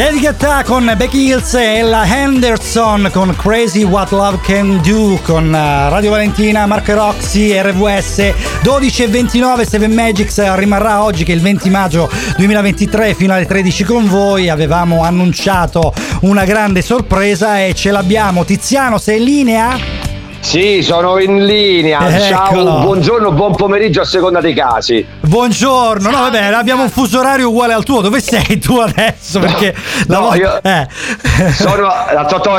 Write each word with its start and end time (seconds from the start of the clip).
Guetta 0.00 0.62
con 0.64 0.90
Becky 0.96 1.26
Hills 1.26 1.52
e 1.52 1.76
Ella 1.76 2.06
Henderson 2.06 3.10
con 3.12 3.36
Crazy 3.36 3.82
What 3.82 4.12
Love 4.12 4.38
Can 4.42 4.80
Do 4.82 5.20
con 5.22 5.54
eh, 5.54 5.88
Radio 5.90 6.10
Valentina, 6.10 6.64
Marco 6.64 6.94
Roxy, 6.94 7.52
RVS 7.60 8.32
12 8.62 9.02
e 9.02 9.08
29 9.08 9.66
Seven 9.66 9.92
Magics 9.92 10.54
rimarrà 10.54 11.02
oggi 11.02 11.22
che 11.24 11.32
il 11.32 11.42
20 11.42 11.68
maggio 11.68 12.10
2023 12.38 13.12
fino 13.14 13.34
alle 13.34 13.44
13 13.44 13.84
con 13.84 14.08
voi. 14.08 14.48
Avevamo 14.48 15.02
annunciato 15.02 15.92
una 16.20 16.44
grande 16.46 16.80
sorpresa 16.80 17.62
e 17.62 17.74
ce 17.74 17.90
l'abbiamo. 17.90 18.46
Tiziano 18.46 18.96
sei 18.96 19.18
in 19.18 19.24
linea? 19.24 20.09
Sì, 20.42 20.82
sono 20.82 21.18
in 21.20 21.44
linea. 21.44 22.00
Eccolo. 22.08 22.64
Ciao, 22.64 22.80
buongiorno, 22.80 23.30
buon 23.30 23.54
pomeriggio 23.54 24.00
a 24.00 24.04
seconda 24.04 24.40
dei 24.40 24.54
casi. 24.54 25.06
Buongiorno, 25.20 26.10
no 26.10 26.18
vabbè 26.22 26.44
abbiamo 26.46 26.82
un 26.82 26.88
fuso 26.88 27.20
orario 27.20 27.50
uguale 27.50 27.72
al 27.74 27.84
tuo, 27.84 28.00
dove 28.00 28.20
sei 28.20 28.58
tu 28.58 28.78
adesso? 28.78 29.38
Perché 29.38 29.74
la 30.06 30.18
No, 30.18 30.28
vo- 30.30 30.34
io 30.34 30.60
eh. 30.62 30.88
sono 31.52 31.86
a, 31.86 32.16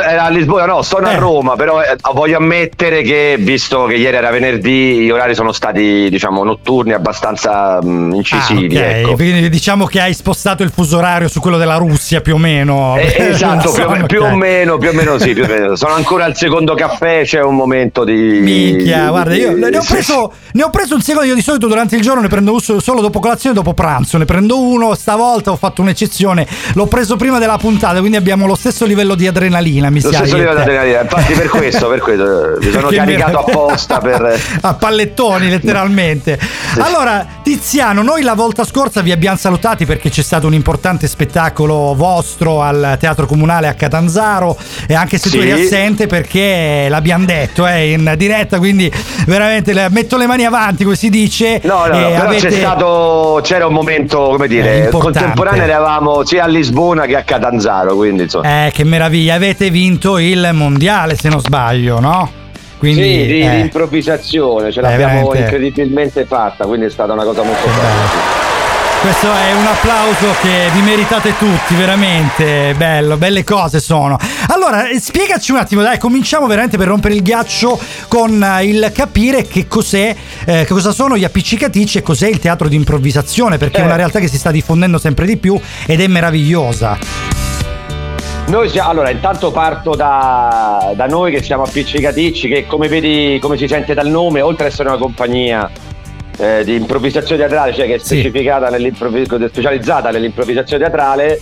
eh, 0.10 0.16
a 0.16 0.30
Lisbona, 0.30 0.66
no, 0.68 0.82
sono 0.84 1.10
Eh. 1.10 1.16
a 1.16 1.18
Roma, 1.18 1.56
però 1.56 1.82
eh, 1.82 1.98
voglio 2.14 2.38
ammettere 2.38 3.02
che 3.02 3.36
visto 3.40 3.86
che 3.86 3.96
ieri 3.96 4.16
era 4.16 4.30
venerdì, 4.30 5.00
gli 5.00 5.10
orari 5.10 5.34
sono 5.36 5.52
stati, 5.52 6.08
diciamo, 6.10 6.44
notturni 6.46 6.94
abbastanza 6.94 7.82
mh, 7.82 8.14
incisivi, 8.14 8.78
Ah, 8.78 8.82
ok. 8.82 8.86
ecco. 8.96 9.14
Quindi 9.16 9.50
diciamo 9.50 9.86
che 9.86 10.00
hai 10.00 10.14
spostato 10.14 10.64
il 10.64 10.72
fuso 10.74 10.98
orario 10.98 11.28
su 11.28 11.42
quello 11.42 11.58
della 11.58 11.76
Russia 11.76 12.22
più 12.22 12.36
o 12.36 12.38
meno. 12.38 12.96
Eh, 12.98 13.16
esatto, 13.32 13.72
più, 13.74 14.06
più 14.06 14.24
o 14.24 14.36
meno, 14.36 14.78
più 14.78 14.90
o 14.90 14.94
meno 14.94 15.18
sì, 15.18 15.34
più 15.34 15.44
o 15.44 15.48
meno. 15.48 15.76
Sono 15.76 15.94
ancora 15.96 16.24
al 16.26 16.38
secondo 16.38 16.74
caffè, 16.76 17.24
c'è 17.26 17.42
un 17.42 17.56
momento 17.56 17.70
di... 18.06 18.40
Minchia, 18.42 19.10
guarda, 19.10 19.36
io 19.36 19.56
ne 19.56 19.78
ho, 19.78 19.82
Sì. 19.82 19.94
preso, 19.94 20.34
ne 20.54 20.64
ho 20.64 20.70
preso 20.70 20.96
un 20.96 21.02
secondo. 21.02 21.28
Io 21.28 21.36
di 21.36 21.42
solito 21.42 21.68
durante 21.68 21.96
il 21.96 22.02
giorno 22.02 22.22
ne 22.22 22.28
prendo 22.28 22.52
uno 22.52 22.80
solo 22.80 23.02
dopo 23.02 23.20
colazione 23.20 23.56
e 23.56 23.58
dopo 23.58 23.74
pranzo. 23.74 24.18
Ne 24.18 24.26
prendo 24.26 24.60
uno. 24.60 24.94
Stavolta 24.96 25.52
ho 25.52 25.56
fatto 25.56 25.82
un'eccezione. 25.82 26.48
L'ho 26.74 26.86
preso 26.88 27.16
prima 27.16 27.40
della 27.40 27.58
puntata, 27.58 28.00
quindi 28.00 28.18
abbiamo 28.18 28.46
lo 28.46 28.56
stesso 28.56 28.86
livello 28.86 29.16
di 29.16 29.28
adrenalina. 29.28 29.90
Mi 29.90 30.02
Lo 30.02 30.12
sa 30.12 30.18
stesso 30.18 30.36
io 30.36 30.44
e 30.44 30.46
livello 30.46 30.56
di 30.56 30.62
adrenalina, 30.70 31.02
infatti 31.02 31.34
per 31.34 31.48
questo, 31.50 31.88
per 31.90 32.00
questo 32.00 32.58
mi 32.62 32.72
sono 32.72 32.88
caricato 32.90 33.40
apposta 33.40 34.00
per... 34.00 34.40
a 34.62 34.74
pallettoni 34.74 35.50
letteralmente 35.50 36.40
allora 36.78 37.26
Tiziano 37.44 38.02
noi 38.02 38.22
la 38.22 38.34
volta 38.34 38.64
scorsa 38.64 39.02
vi 39.02 39.12
abbiamo 39.12 39.38
salutati 39.38 39.86
perché 39.86 40.10
c'è 40.10 40.22
stato 40.22 40.48
un 40.48 40.54
importante 40.54 41.08
spettacolo 41.08 41.94
vostro 41.96 42.62
al 42.62 42.98
Teatro 43.00 43.26
Comunale 43.26 43.68
a 43.68 43.74
Catanzaro 43.74 44.58
e 44.88 44.94
anche 44.94 45.18
se 45.18 45.30
tu 45.30 45.40
Sì. 45.40 45.48
eri 45.50 45.64
assente 45.64 46.08
perché 46.08 46.88
l'abbiamo 46.90 47.26
detto 47.26 47.61
eh, 47.68 47.92
in 47.92 48.14
diretta 48.18 48.58
quindi 48.58 48.92
veramente 49.26 49.74
metto 49.90 50.18
le 50.18 50.28
mani 50.28 50.46
avanti 50.46 50.84
come 50.84 50.96
si 50.96 51.10
dice 51.10 51.60
No, 51.64 51.86
no, 51.86 51.98
no, 52.00 52.08
e 52.08 52.12
però 52.14 52.28
avete- 52.28 52.48
c'è 52.50 52.52
stato, 52.54 53.40
c'era 53.44 53.68
un 53.68 53.74
momento, 53.74 54.20
come 54.20 54.46
Eh, 54.46 54.48
dire, 54.48 54.78
importante. 54.84 55.20
contemporaneo, 55.20 55.64
eravamo 55.64 56.26
sia 56.26 56.44
a 56.44 56.48
Lisbona 56.48 57.06
che 57.06 57.16
a 57.16 57.24
Catanzaro, 57.24 57.96
quindi 57.96 58.24
insomma. 58.24 58.66
eh 58.68 58.72
che 58.72 58.84
meraviglia 58.84 59.36
avete 59.36 59.70
vinto 59.70 60.18
il 60.18 60.50
mondiale 60.54 61.16
se 61.16 61.30
non 61.30 61.40
sbaglio 61.40 62.00
no? 62.00 62.32
quindi 62.78 63.02
sì, 63.04 63.26
di, 63.28 63.42
eh, 63.42 63.60
improvvisazione, 63.60 64.72
ce 64.72 64.80
Eh, 64.80 64.82
l'abbiamo 64.82 65.14
veramente. 65.30 65.38
incredibilmente 65.40 66.26
fatta, 66.26 66.66
quindi 66.66 66.88
è 66.88 66.90
stata 66.90 67.14
una 67.14 67.24
cosa 67.24 67.44
molto 67.44 67.68
bella. 67.68 68.40
Questo 69.02 69.28
è 69.34 69.54
un 69.54 69.66
applauso 69.66 70.36
che 70.44 70.70
vi 70.74 70.82
meritate 70.82 71.36
tutti, 71.38 71.74
veramente 71.74 72.76
bello, 72.78 73.18
belle 73.18 73.44
cose 73.44 73.80
sono. 73.80 74.16
Allora, 74.54 74.90
eh, 74.90 75.00
spiegaci 75.00 75.54
un 75.54 75.60
attimo, 75.60 75.82
dai, 75.82 75.98
cominciamo 75.98 76.46
veramente 76.46 76.78
per 76.78 76.88
rompere 76.88 77.14
il 77.14 77.22
ghiaccio 77.22 77.80
con 78.10 78.44
eh, 78.44 78.66
il 78.66 78.92
capire 78.94 79.48
che 79.48 79.66
cos'è, 79.66 80.14
eh, 80.46 80.66
che 80.66 80.74
cosa 80.74 80.92
sono 80.92 81.16
gli 81.16 81.24
appiccicaticci 81.24 82.00
e 82.00 82.02
cos'è 82.02 82.28
il 82.28 82.40
teatro 82.40 82.68
di 82.68 82.76
improvvisazione, 82.76 83.58
perché 83.58 83.78
è 83.78 83.82
Eh. 83.82 83.86
una 83.86 83.96
realtà 83.96 84.20
che 84.20 84.28
si 84.28 84.38
sta 84.38 84.52
diffondendo 84.52 84.98
sempre 84.98 85.26
di 85.26 85.38
più 85.38 85.58
ed 85.86 86.02
è 86.02 86.08
meravigliosa. 86.08 86.98
Noi 88.48 88.68
siamo, 88.68 88.90
allora, 88.90 89.10
intanto 89.10 89.52
parto 89.52 89.96
da, 89.96 90.92
da 90.98 91.06
noi 91.06 91.32
che 91.32 91.42
siamo 91.42 91.64
appiccicaticci, 91.64 92.50
che 92.50 92.66
come 92.68 92.90
vedi, 92.90 93.40
come 93.40 93.56
si 93.56 93.70
sente 93.70 93.94
dal 93.94 94.10
nome, 94.10 94.42
oltre 94.42 94.66
ad 94.66 94.72
essere 94.74 94.90
una 94.90 94.98
compagnia 94.98 95.70
eh, 96.38 96.66
di 96.66 96.76
improvvisazione 96.76 97.40
teatrale, 97.40 97.74
cioè 97.74 97.86
che 97.86 97.96
è 97.96 98.00
Sì. 98.00 98.20
specializzata 98.20 98.70
nell'improvvisazione 98.70 100.84
teatrale, 100.84 101.40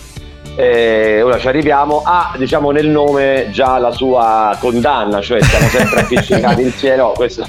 eh, 0.59 1.21
ora 1.21 1.37
ci 1.37 1.47
arriviamo, 1.47 2.01
ha 2.03 2.33
diciamo 2.37 2.71
nel 2.71 2.89
nome 2.89 3.47
già 3.49 3.77
la 3.77 3.91
sua 3.91 4.57
condanna, 4.59 5.21
cioè 5.21 5.41
siamo 5.41 5.67
sempre 5.67 6.01
appiccicati 6.03 6.61
insieme, 6.61 6.97
no, 6.97 7.11
questo, 7.15 7.47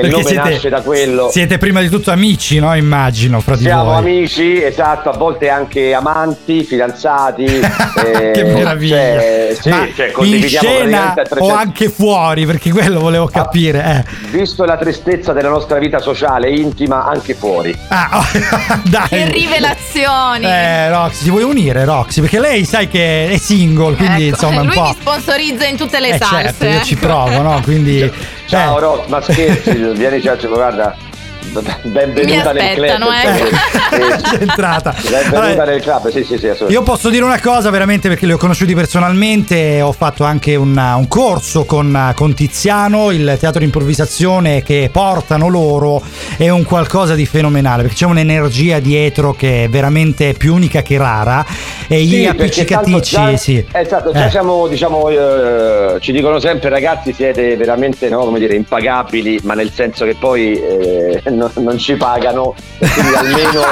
che 0.00 0.06
il 0.06 0.12
Perché 0.12 0.34
nome 0.34 0.50
nasce 0.50 0.68
da 0.68 0.80
quello. 0.82 1.30
siete 1.30 1.56
prima 1.56 1.80
di 1.80 1.88
tutto 1.88 2.10
amici, 2.10 2.58
no? 2.58 2.74
Immagino, 2.76 3.40
fra 3.40 3.56
di 3.56 3.62
Siamo 3.62 3.84
voi. 3.84 3.96
amici, 3.96 4.62
esatto, 4.62 5.08
a 5.08 5.16
volte 5.16 5.48
anche 5.48 5.94
amanti, 5.94 6.62
fidanzati. 6.64 7.44
eh, 8.04 8.30
che 8.34 8.44
meraviglia! 8.44 8.96
Cioè, 8.96 9.56
sì, 9.58 9.68
Ma 9.70 9.88
cioè, 9.94 10.06
in 10.08 10.12
condividiamo 10.12 10.68
scena 10.68 11.10
o 11.12 11.22
300 11.22 11.54
anche 11.54 11.88
fuori, 11.88 12.44
perché 12.44 12.70
quello 12.70 13.00
volevo 13.00 13.26
capire. 13.26 14.04
eh. 14.06 14.28
Visto 14.36 14.64
la 14.64 14.76
tristezza 14.76 15.32
della 15.32 15.48
nostra 15.48 15.78
vita 15.78 15.98
sociale 15.98 16.50
intima, 16.50 17.06
anche 17.06 17.32
fuori. 17.34 17.74
Ah, 17.88 18.22
dai. 18.84 19.08
Che 19.08 19.24
rivelazioni! 19.30 20.44
Eh, 20.44 20.90
Roxy, 20.90 21.24
ti 21.24 21.30
vuoi 21.30 21.42
unire, 21.44 21.84
Roxy? 21.86 22.20
Perché 22.20 22.38
lei 22.38 22.64
sai 22.64 22.88
che 22.88 23.30
è 23.30 23.36
single, 23.38 23.94
quindi 23.96 24.26
Ecco, 24.26 24.34
insomma 24.34 24.60
un 24.60 24.66
lui 24.66 24.74
po'. 24.76 24.82
mi 24.82 24.96
sponsorizza 25.00 25.64
in 25.66 25.76
tutte 25.76 26.00
le 26.00 26.08
Eh, 26.10 26.18
salse. 26.18 26.42
certo, 26.42 26.64
io 26.66 26.82
ci 26.82 26.96
provo, 26.96 27.40
no? 27.40 27.60
Quindi. 27.64 28.10
Ciao 28.46 28.78
eh, 28.78 29.04
ma 29.08 29.20
scherzi, 29.20 29.74
vieni, 29.94 30.20
ciao, 30.20 30.36
guarda. 30.48 31.05
Benvenuta 31.52 32.52
nel 32.52 32.74
club. 32.74 33.02
eh. 33.24 33.46
Sì. 33.46 34.36
Entrata. 34.40 34.94
Benvenuta 35.00 35.40
Allora, 35.42 35.64
nel 35.64 35.80
club, 35.80 36.08
sì, 36.08 36.18
sì, 36.24 36.24
sì, 36.24 36.32
assolutamente. 36.48 36.72
Io 36.72 36.82
posso 36.82 37.08
dire 37.08 37.24
una 37.24 37.40
cosa 37.40 37.70
veramente 37.70 38.08
perché 38.08 38.26
li 38.26 38.32
ho 38.32 38.36
conosciuti 38.36 38.74
personalmente, 38.74 39.80
ho 39.80 39.92
fatto 39.92 40.24
anche 40.24 40.54
un, 40.56 40.76
un 40.76 41.08
corso 41.08 41.64
con, 41.64 42.12
con 42.14 42.34
Tiziano, 42.34 43.10
il 43.10 43.36
teatro 43.38 43.60
di 43.60 43.64
improvvisazione 43.64 44.62
che 44.62 44.88
portano 44.92 45.48
loro 45.48 46.02
è 46.36 46.48
un 46.48 46.64
qualcosa 46.64 47.14
di 47.14 47.24
fenomenale 47.26 47.82
perché 47.82 47.96
c'è 47.98 48.06
un'energia 48.06 48.78
dietro 48.80 49.32
che 49.32 49.64
è 49.64 49.68
veramente 49.68 50.34
più 50.34 50.54
unica 50.54 50.82
che 50.82 50.98
rara 50.98 51.44
e 51.88 51.98
Sì, 51.98 52.06
gli 52.06 52.24
perché 52.24 52.42
appiccicaticci, 52.42 53.14
già- 53.14 53.36
sì. 53.36 53.64
Esatto, 53.72 54.12
già 54.12 54.26
Eh. 54.26 54.30
siamo, 54.30 54.66
diciamo, 54.66 55.08
eh, 55.08 55.96
ci 56.00 56.12
dicono 56.12 56.38
sempre 56.40 56.68
ragazzi 56.68 57.12
siete 57.12 57.56
veramente, 57.56 58.08
no, 58.08 58.18
come 58.24 58.38
dire, 58.40 58.54
impagabili, 58.56 59.40
ma 59.44 59.54
nel 59.54 59.70
senso 59.72 60.04
che 60.04 60.16
poi 60.18 60.52
eh, 60.60 61.20
non, 61.36 61.50
non 61.56 61.78
ci 61.78 61.94
pagano, 61.94 62.54
quindi 62.78 63.14
almeno 63.14 63.62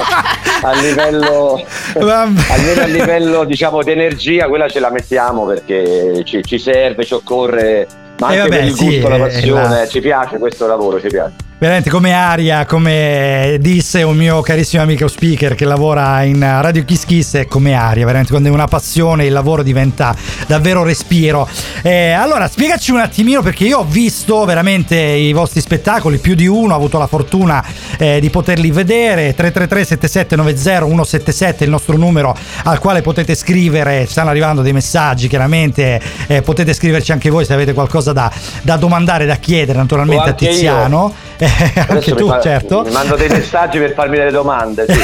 a 0.63 0.73
livello, 0.81 1.65
almeno 1.95 2.83
a 2.83 2.87
livello, 2.87 3.45
diciamo, 3.45 3.83
di 3.83 3.91
energia, 3.91 4.49
quella 4.49 4.69
ce 4.69 4.81
la 4.81 4.91
mettiamo 4.91 5.45
perché 5.45 6.23
ci, 6.25 6.43
ci 6.45 6.59
serve, 6.59 7.05
ci 7.05 7.15
occorre, 7.15 7.87
ma 8.19 8.29
Eh, 8.33 8.39
anche 8.39 8.49
vabbè, 8.49 8.57
per 8.57 8.65
il 8.65 8.75
sì, 8.75 8.85
gusto, 8.85 9.09
la 9.09 9.17
è 9.17 9.19
passione, 9.19 9.69
la- 9.81 9.89
ci 9.89 10.01
piace 10.01 10.39
questo 10.39 10.67
lavoro, 10.67 11.01
ci 11.01 11.09
piace. 11.09 11.33
Veramente 11.57 11.89
come 11.89 12.13
aria, 12.13 12.67
come 12.67 13.57
disse 13.61 14.03
un 14.03 14.17
mio 14.17 14.43
carissimo 14.43 14.83
amico 14.83 15.07
speaker 15.09 15.55
che 15.55 15.65
lavora 15.65 16.23
in 16.25 16.41
Radio 16.41 16.85
Kiss 16.85 17.07
Kiss, 17.07 17.37
è 17.37 17.47
come 17.47 17.73
aria, 17.73 18.05
veramente 18.05 18.33
quando 18.33 18.51
è 18.51 18.53
una 18.53 18.67
passione 18.67 19.25
il 19.25 19.33
lavoro 19.33 19.63
diventa 19.63 20.15
davvero 20.47 20.83
respiro. 20.83 21.49
Eh, 21.81 22.11
allora, 22.11 22.49
spiegaci 22.49 22.91
un 22.91 22.99
attimino 22.99 23.41
perché 23.41 23.65
io 23.65 23.79
ho 23.79 23.85
visto 23.85 24.45
veramente 24.45 24.97
i 24.97 25.33
vostri 25.33 25.61
spettacoli, 25.63 26.19
più 26.19 26.35
di 26.35 26.47
uno, 26.47 26.75
ho 26.75 26.77
avuto 26.77 26.99
la 26.99 27.07
fortuna 27.07 27.65
eh, 27.97 28.19
di 28.21 28.29
poterli 28.29 28.71
vedere, 28.71 29.33
333 29.33 29.85
7790 29.85 30.87
177 30.87 31.61
è 31.61 31.65
il 31.65 31.71
nostro 31.71 31.97
numero 31.97 32.37
al 32.65 32.79
quale 32.79 33.01
potete 33.01 33.35
scrivere, 33.35 34.05
stanno 34.07 34.29
arrivando 34.29 34.61
dei 34.61 34.73
messaggi 34.75 35.29
chiaramente, 35.29 35.99
eh, 36.27 36.43
potete 36.43 36.75
scriverci 36.75 37.13
anche 37.13 37.31
voi 37.31 37.47
se 37.47 37.55
avete 37.55 37.73
qualcosa 37.73 38.04
da, 38.13 38.31
da 38.63 38.77
domandare, 38.77 39.27
da 39.27 39.37
chiedere 39.37 39.79
naturalmente 39.79 40.31
a. 40.31 40.33
Tiziano. 40.33 41.15
Eh, 41.37 41.51
anche 41.89 42.15
tu, 42.15 42.29
fa- 42.29 42.41
certo. 42.41 42.83
Mi 42.87 42.93
mando 42.93 43.17
dei 43.17 43.29
messaggi 43.29 43.79
per 43.79 43.93
farmi 43.93 44.17
delle 44.17 44.31
domande. 44.31 44.87
Sì. 44.89 44.93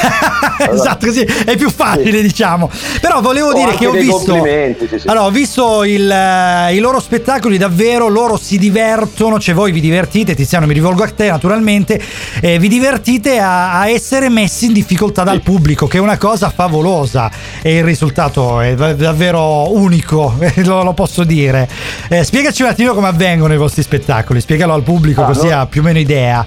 Allora- 0.60 0.72
esatto, 0.80 1.06
così 1.06 1.22
è 1.22 1.56
più 1.56 1.68
facile, 1.70 2.18
Sì. 2.18 2.22
diciamo. 2.22 2.70
Però 3.00 3.20
volevo 3.20 3.48
O 3.48 3.52
dire 3.52 3.74
che 3.74 3.86
ho 3.88 3.90
visto. 3.90 4.40
sì. 4.44 5.08
Allora, 5.08 5.26
ho 5.26 5.30
visto 5.30 5.82
il, 5.82 6.08
eh, 6.08 6.72
i 6.74 6.78
loro 6.78 7.00
spettacoli, 7.00 7.58
davvero 7.58 8.06
loro 8.08 8.36
si 8.36 8.58
divertono, 8.58 9.40
cioè 9.40 9.54
voi 9.56 9.72
vi 9.72 9.80
divertite, 9.80 10.36
Tiziano, 10.36 10.66
mi 10.66 10.72
rivolgo 10.72 11.02
a 11.02 11.08
te 11.10 11.28
naturalmente, 11.30 12.00
eh, 12.40 12.60
vi 12.60 12.68
divertite 12.68 13.38
a, 13.40 13.80
a 13.80 13.88
essere 13.88 14.28
messi 14.28 14.66
in 14.66 14.72
difficoltà 14.72 15.24
dal 15.24 15.40
pubblico, 15.42 15.88
che 15.88 15.98
è 15.98 16.00
una 16.00 16.16
cosa 16.16 16.48
favolosa 16.54 17.28
e 17.60 17.78
il 17.78 17.84
risultato 17.84 18.60
è 18.60 18.76
da- 18.76 18.92
davvero 18.94 19.72
unico, 19.76 20.34
lo, 20.62 20.84
lo 20.84 20.92
posso 20.92 21.24
dire. 21.24 21.68
Eh, 22.08 22.22
spiegaci 22.22 22.62
un 22.62 22.68
attimo 22.68 22.89
come 22.94 23.08
avvengono 23.08 23.52
i 23.54 23.56
vostri 23.56 23.82
spettacoli, 23.82 24.40
spiegalo 24.40 24.72
al 24.74 24.82
pubblico 24.82 25.22
Ah, 25.22 25.26
così 25.26 25.48
no. 25.48 25.60
ha 25.60 25.66
più 25.66 25.80
o 25.80 25.84
meno 25.84 25.98
idea. 25.98 26.44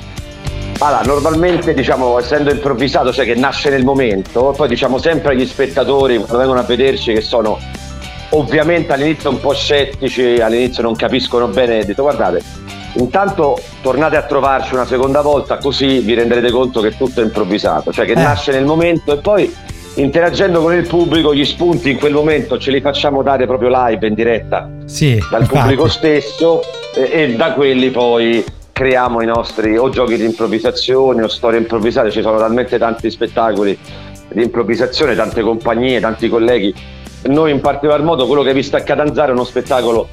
Allora, 0.79 1.01
normalmente 1.03 1.73
diciamo, 1.73 2.17
essendo 2.19 2.51
improvvisato, 2.51 3.13
cioè 3.13 3.25
che 3.25 3.35
nasce 3.35 3.69
nel 3.69 3.83
momento, 3.85 4.53
poi 4.57 4.67
diciamo 4.67 4.97
sempre 4.97 5.31
agli 5.33 5.45
spettatori 5.45 6.17
quando 6.17 6.37
vengono 6.37 6.59
a 6.59 6.63
vederci 6.63 7.13
che 7.13 7.21
sono 7.21 7.57
ovviamente 8.29 8.91
all'inizio 8.93 9.29
un 9.29 9.39
po' 9.39 9.53
scettici, 9.53 10.39
all'inizio 10.41 10.81
non 10.81 10.95
capiscono 10.95 11.47
bene, 11.47 11.79
ho 11.81 11.85
detto 11.85 12.01
guardate, 12.01 12.41
intanto 12.93 13.61
tornate 13.81 14.17
a 14.17 14.23
trovarci 14.23 14.73
una 14.73 14.85
seconda 14.85 15.21
volta 15.21 15.57
così 15.57 15.99
vi 15.99 16.15
renderete 16.15 16.51
conto 16.51 16.81
che 16.81 16.97
tutto 16.97 17.21
è 17.21 17.23
improvvisato, 17.23 17.93
cioè 17.93 18.05
che 18.05 18.13
Eh. 18.13 18.15
nasce 18.15 18.51
nel 18.51 18.65
momento 18.65 19.13
e 19.13 19.17
poi 19.17 19.55
interagendo 19.95 20.61
con 20.61 20.73
il 20.73 20.87
pubblico 20.87 21.33
gli 21.35 21.45
spunti 21.45 21.91
in 21.91 21.97
quel 21.97 22.13
momento 22.13 22.57
ce 22.57 22.71
li 22.71 22.81
facciamo 22.81 23.21
dare 23.21 23.45
proprio 23.45 23.69
live 23.71 24.07
in 24.07 24.13
diretta 24.13 24.69
Sì, 24.85 25.17
dal 25.29 25.41
infatti. 25.41 25.59
pubblico 25.59 25.87
stesso 25.87 26.61
e, 26.95 27.09
e 27.11 27.35
da 27.35 27.53
quelli 27.53 27.91
poi 27.91 28.43
creiamo 28.71 29.21
i 29.21 29.25
nostri 29.27 29.77
o 29.77 29.89
giochi 29.89 30.17
di 30.17 30.25
improvvisazione 30.25 31.21
o 31.21 31.27
storie 31.27 31.59
improvvisate, 31.59 32.09
ci 32.09 32.21
sono 32.21 32.37
talmente 32.39 32.79
tanti 32.79 33.11
spettacoli 33.11 33.77
di 34.29 34.41
improvvisazione, 34.41 35.13
tante 35.15 35.41
compagnie, 35.41 35.99
tanti 35.99 36.27
colleghi. 36.27 36.73
Noi 37.25 37.51
in 37.51 37.61
particolar 37.61 38.01
modo 38.01 38.25
quello 38.25 38.41
che 38.41 38.49
hai 38.49 38.55
visto 38.55 38.75
a 38.75 38.79
Catanzaro 38.79 39.29
è 39.29 39.33
uno 39.33 39.43
spettacolo 39.43 40.07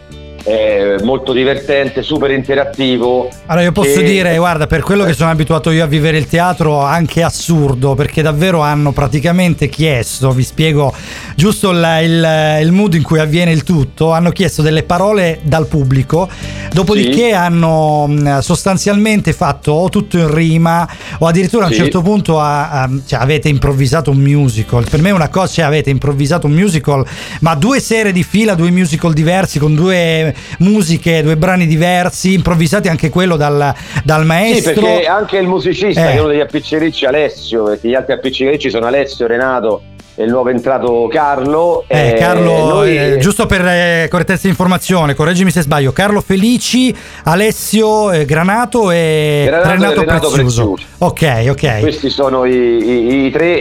eh, 0.44 0.96
molto 1.02 1.32
divertente, 1.32 2.02
super 2.02 2.30
interattivo. 2.30 3.28
Allora 3.46 3.64
io 3.64 3.72
posso 3.72 4.00
che- 4.00 4.04
dire, 4.04 4.36
guarda, 4.38 4.66
per 4.66 4.82
quello 4.82 5.04
che 5.04 5.12
sono 5.12 5.30
abituato 5.30 5.70
io 5.70 5.84
a 5.84 5.86
vivere 5.86 6.18
il 6.18 6.26
teatro, 6.28 6.80
anche 6.80 7.22
assurdo, 7.22 7.94
perché 7.94 8.22
davvero 8.22 8.60
hanno 8.60 8.92
praticamente 8.92 9.68
chiesto, 9.68 10.30
vi 10.32 10.42
spiego 10.42 10.92
giusto 11.36 11.70
il, 11.70 11.86
il- 12.02 12.58
il 12.62 12.72
mood 12.72 12.94
in 12.94 13.02
cui 13.02 13.18
avviene 13.18 13.52
il 13.52 13.62
tutto, 13.64 14.12
hanno 14.12 14.30
chiesto 14.30 14.62
delle 14.62 14.82
parole 14.82 15.40
dal 15.42 15.66
pubblico, 15.66 16.28
dopodiché 16.72 17.28
Sì. 17.28 17.32
hanno 17.32 18.06
mh, 18.06 18.38
sostanzialmente 18.40 19.32
fatto 19.32 19.72
o 19.72 19.88
tutto 19.88 20.16
in 20.18 20.32
rima 20.32 20.88
o 21.18 21.26
addirittura 21.26 21.64
a 21.64 21.68
un 21.68 21.72
Sì. 21.74 21.80
certo 21.80 22.02
punto 22.02 22.40
ha- 22.40 22.70
ha- 22.70 22.90
cioè, 23.06 23.20
avete 23.20 23.48
improvvisato 23.48 24.10
un 24.10 24.18
musical. 24.18 24.86
Per 24.88 25.00
me 25.00 25.10
è 25.10 25.12
una 25.12 25.28
cosa, 25.28 25.52
cioè, 25.52 25.64
avete 25.64 25.90
improvvisato 25.90 26.46
un 26.46 26.52
musical, 26.52 27.04
ma 27.40 27.54
due 27.54 27.80
sere 27.80 28.12
di 28.12 28.22
fila, 28.22 28.54
due 28.54 28.70
musical 28.70 29.12
diversi 29.12 29.58
con 29.58 29.74
due 29.74 30.29
musiche, 30.58 31.22
due 31.22 31.36
brani 31.36 31.66
diversi, 31.66 32.34
improvvisati 32.34 32.88
anche 32.88 33.08
quello 33.10 33.36
dal, 33.36 33.74
dal 34.04 34.20
Sì, 34.20 34.26
maestro. 34.26 34.72
perché 34.80 35.06
anche 35.06 35.38
il 35.38 35.46
musicista, 35.46 36.02
Eh. 36.08 36.12
che 36.12 36.16
è 36.16 36.18
uno 36.20 36.28
degli 36.28 36.40
appiccericci, 36.40 37.04
Alessio, 37.04 37.64
perché 37.64 37.88
gli 37.88 37.94
altri 37.94 38.12
appiccericci 38.14 38.70
sono 38.70 38.86
Alessio, 38.86 39.26
Renato 39.26 39.82
e 40.16 40.24
il 40.24 40.30
nuovo 40.30 40.50
entrato 40.50 41.08
Carlo. 41.10 41.84
Eh, 41.86 42.08
eh, 42.10 42.12
Carlo, 42.14 42.64
noi- 42.66 42.98
eh, 42.98 43.16
giusto 43.18 43.46
per 43.46 43.64
eh, 43.64 44.06
correttezza 44.10 44.42
di 44.42 44.48
informazione, 44.48 45.14
correggimi 45.14 45.50
se 45.50 45.62
sbaglio, 45.62 45.92
Carlo 45.92 46.20
Felici, 46.20 46.94
Alessio 47.24 48.10
eh, 48.10 48.24
Granato 48.26 48.90
e 48.90 49.44
Granato 49.46 49.70
Renato, 49.70 50.00
Renato 50.00 50.30
Prezioso. 50.30 50.76
Ok, 50.98 51.46
ok. 51.48 51.80
Questi 51.80 52.10
sono 52.10 52.44
i, 52.44 52.52
i- 52.52 53.24
i 53.26 53.30
tre, 53.30 53.52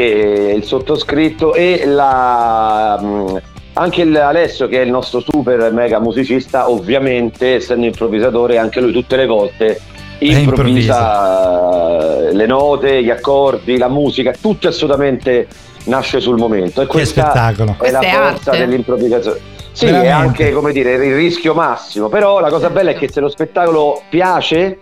il 0.53 0.63
sottoscritto 0.63 1.53
e 1.53 1.83
la, 1.85 2.99
mh, 3.01 3.41
anche 3.79 4.01
il 4.01 4.15
Alessio 4.15 4.67
che 4.67 4.81
è 4.81 4.85
il 4.85 4.91
nostro 4.91 5.21
super 5.21 5.71
mega 5.71 5.99
musicista, 5.99 6.69
ovviamente 6.69 7.55
essendo 7.55 7.85
improvvisatore 7.85 8.57
anche 8.57 8.81
lui 8.81 8.91
tutte 8.91 9.15
le 9.15 9.25
volte 9.25 9.79
improvvisa 10.19 12.29
le 12.31 12.45
note, 12.45 13.01
gli 13.01 13.09
accordi, 13.09 13.77
la 13.77 13.87
musica, 13.87 14.33
tutto 14.39 14.67
assolutamente 14.67 15.47
nasce 15.85 16.19
sul 16.19 16.37
momento. 16.37 16.81
E 16.81 16.87
Che 16.87 17.05
spettacolo. 17.05 17.77
è 17.79 17.89
la 17.89 17.99
è 17.99 18.11
forza 18.11 18.51
arte. 18.51 18.65
dell'improvvisazione. 18.65 19.39
Sì, 19.71 19.85
è 19.85 19.91
Veramente. 19.91 20.43
anche 20.43 20.51
come 20.51 20.73
dire 20.73 20.93
il 20.95 21.15
rischio 21.15 21.53
massimo, 21.53 22.09
però 22.09 22.41
la 22.41 22.49
cosa 22.49 22.69
bella 22.69 22.91
è 22.91 22.95
che 22.95 23.09
se 23.09 23.21
lo 23.21 23.29
spettacolo 23.29 24.01
piace 24.09 24.77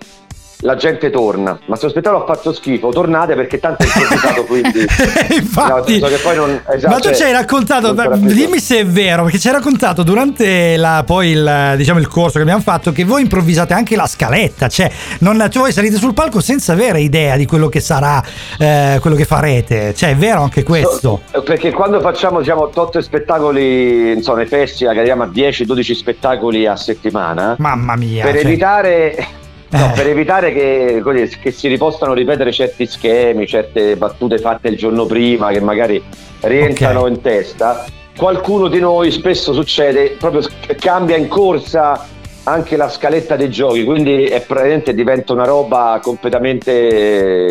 la 0.62 0.76
gente 0.76 1.10
torna, 1.12 1.58
ma 1.66 1.76
se 1.76 1.86
lo 1.86 1.92
spettacolo 1.92 2.24
ha 2.24 2.26
fatto 2.26 2.52
schifo, 2.52 2.90
tornate 2.90 3.36
perché 3.36 3.60
tanto 3.60 3.84
è 3.84 3.86
improvvisato 3.86 4.44
quindi 4.46 4.80
Infatti, 5.36 6.00
No, 6.00 6.08
poi 6.24 6.36
non- 6.36 6.62
esatto, 6.68 6.94
ma 6.94 7.00
tu 7.00 7.08
cioè, 7.10 7.16
ci 7.16 7.24
hai 7.24 7.32
raccontato, 7.32 7.94
dimmi 8.18 8.60
se 8.60 8.80
è 8.80 8.86
vero, 8.86 9.24
perché 9.24 9.38
ci 9.40 9.48
hai 9.48 9.54
raccontato 9.54 10.04
durante 10.04 10.76
la- 10.78 11.04
poi 11.06 11.30
il, 11.30 11.74
diciamo, 11.78 12.00
il 12.00 12.08
corso 12.08 12.38
che 12.38 12.42
abbiamo 12.42 12.62
fatto 12.62 12.92
che 12.92 13.04
voi 13.04 13.22
improvvisate 13.22 13.74
anche 13.74 13.96
la 13.96 14.08
scaletta, 14.08 14.68
cioè, 14.68 14.90
non, 15.20 15.38
cioè 15.50 15.62
voi 15.62 15.72
salite 15.72 15.98
sul 15.98 16.14
palco 16.14 16.40
senza 16.40 16.74
avere 16.74 17.02
idea 17.02 17.36
di 17.38 17.46
quello 17.46 17.70
che 17.70 17.80
sarà, 17.80 18.24
eh, 18.58 18.98
quello 19.00 19.16
che 19.16 19.26
farete, 19.26 19.94
cioè 19.94 20.12
è 20.12 20.16
vero 20.16 20.42
anche 20.42 20.64
questo. 20.64 21.22
No, 21.34 21.42
Perché 21.42 21.72
quando 21.72 22.00
facciamo 22.00 22.40
diciamo, 22.40 22.70
tot 22.70 22.98
spettacoli, 23.00 24.14
insomma, 24.14 24.38
nei 24.40 24.48
festival 24.48 24.94
che 24.94 25.00
arriviamo 25.00 25.24
a 25.24 25.28
10-12 25.28 25.92
spettacoli 25.94 26.66
a 26.66 26.76
settimana, 26.76 27.56
Mamma 27.60 27.96
mia. 27.96 28.24
per 28.24 28.36
cioè, 28.36 28.46
evitare, 28.46 29.28
no, 29.70 29.90
Eh. 29.90 29.92
per 29.96 30.08
evitare 30.08 30.54
che, 30.54 31.00
così, 31.04 31.38
che 31.40 31.52
si 31.52 31.68
ripossano 31.68 32.14
ripetere 32.14 32.52
certi 32.52 32.86
schemi, 32.86 33.48
certe 33.48 33.96
battute 33.96 34.38
fatte 34.40 34.68
il 34.70 34.78
giorno 34.78 35.06
prima 35.06 35.52
che 35.52 35.60
magari 35.62 36.02
rientrano 36.42 37.02
Ok. 37.02 37.10
in 37.10 37.22
testa, 37.22 37.86
qualcuno 38.16 38.68
di 38.68 38.80
noi 38.80 39.12
spesso 39.12 39.54
succede, 39.54 40.16
proprio 40.20 40.42
cambia 40.80 41.18
in 41.18 41.28
corsa 41.28 42.06
anche 42.44 42.78
la 42.78 42.88
scaletta 42.90 43.36
dei 43.36 43.50
giochi, 43.50 43.84
quindi 43.84 44.24
è 44.26 44.40
praticamente 44.42 44.94
diventa 44.94 45.34
una 45.34 45.44
roba 45.46 46.00
completamente 46.02 46.72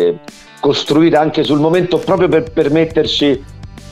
eh, 0.07 0.15
costruita 0.59 1.19
anche 1.19 1.43
sul 1.43 1.59
momento 1.59 1.99
proprio 1.99 2.27
per 2.27 2.51
permetterci 2.51 3.43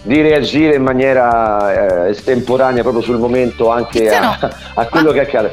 di 0.01 0.21
reagire 0.21 0.75
in 0.75 0.81
maniera 0.83 2.05
eh, 2.07 2.09
estemporanea 2.09 2.81
proprio 2.81 3.03
sul 3.03 3.17
momento 3.19 3.69
anche 3.69 4.09
a, 4.09 4.37
a 4.73 4.85
quello 4.87 5.11
che 5.11 5.19
accade. 5.19 5.51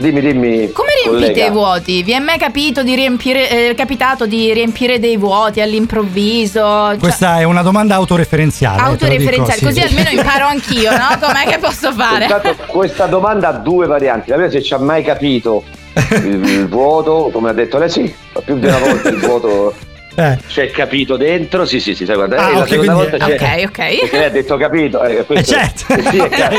Eh, 0.00 0.02
Dimmi, 0.02 0.20
dimmi. 0.22 0.72
Come 0.72 0.88
riempite 1.04 1.26
collega. 1.32 1.44
i 1.46 1.50
vuoti? 1.50 2.02
Vi 2.02 2.12
è 2.12 2.18
mai 2.18 2.38
capito 2.38 2.82
di 2.82 2.94
riempire, 2.94 3.68
eh, 3.70 3.74
capitato 3.74 4.24
di 4.26 4.50
riempire 4.52 4.98
dei 4.98 5.18
vuoti 5.18 5.60
all'improvviso? 5.60 6.60
Cioè, 6.60 6.96
Questa 6.98 7.38
è 7.38 7.42
una 7.44 7.60
domanda 7.62 7.96
autoreferenziale. 7.96 8.76
lo 8.82 8.90
dico, 8.92 9.04
autoreferenziale, 9.04 9.58
sì. 9.58 9.64
così 9.64 9.80
almeno 9.80 10.08
imparo 10.10 10.46
anch'io, 10.46 10.90
no? 10.92 11.18
Com'è 11.20 11.44
che 11.46 11.58
posso 11.58 11.92
fare? 11.92 12.24
Intanto 12.24 12.56
questa 12.66 13.06
domanda 13.06 13.48
ha 13.48 13.52
due 13.52 13.86
varianti. 13.86 14.30
La 14.30 14.36
prima 14.36 14.50
se 14.50 14.62
ci 14.62 14.72
ha 14.72 14.78
mai 14.78 15.02
capito 15.04 15.64
il, 15.94 16.42
il 16.48 16.68
vuoto, 16.68 17.28
come 17.30 17.50
ha 17.50 17.52
detto 17.52 17.76
lei, 17.76 17.90
sì, 17.90 18.12
più 18.44 18.58
di 18.58 18.66
una 18.66 18.78
volta 18.78 19.08
il 19.10 19.16
vuoto 19.18 19.74
Eh. 20.14 20.38
c'è 20.48 20.70
capito 20.70 21.16
dentro, 21.18 21.66
sì 21.66 21.78
sì 21.78 21.94
sì, 21.94 22.06
sai 22.06 22.14
guarda, 22.16 22.36
Ah, 22.38 22.48
e 22.48 22.52
la 22.54 22.58
ok, 22.60 22.68
seconda 22.68 22.92
quindi- 22.94 23.10
volta 23.10 23.26
c'è... 23.26 23.34
Ok, 23.34 23.68
ok. 23.68 24.00
Perché 24.00 24.16
lei 24.16 24.24
ha 24.24 24.30
detto 24.30 24.56
capito, 24.56 25.02
eh, 25.04 25.16
Eh, 25.18 25.24
questo, 25.26 25.52
certo. 25.54 25.92
eh, 25.92 26.02
sì, 26.10 26.16
è 26.18 26.28
chiaro. 26.34 26.56